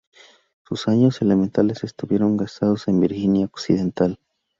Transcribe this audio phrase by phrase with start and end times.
[0.67, 4.17] Sus años elementales estuvieron gastados en Virginia Occidental.